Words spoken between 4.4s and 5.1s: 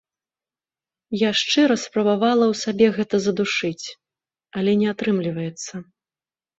але не